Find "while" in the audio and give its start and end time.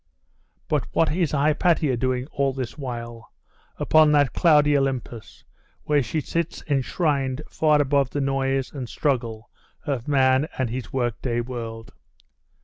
2.75-3.31